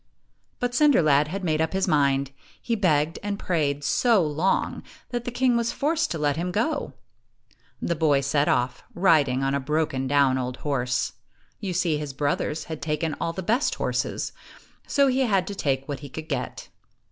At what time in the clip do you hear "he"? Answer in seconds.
2.59-2.73, 15.05-15.19, 15.99-16.09